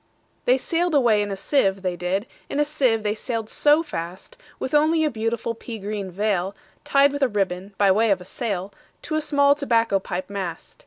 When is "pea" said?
5.53-5.77